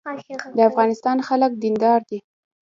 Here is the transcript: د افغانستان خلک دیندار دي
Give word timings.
د 0.55 0.57
افغانستان 0.69 1.17
خلک 1.27 1.51
دیندار 1.63 1.99
دي 2.09 2.19